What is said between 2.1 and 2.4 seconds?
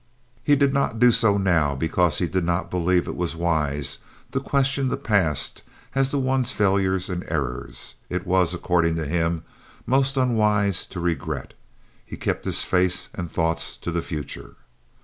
he